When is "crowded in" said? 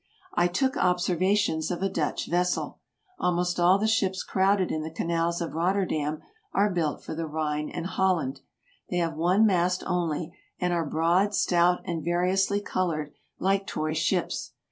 4.23-4.81